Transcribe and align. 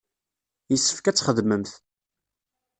Yessefk 0.71 1.05
ad 1.05 1.15
txedmemt. 1.17 1.71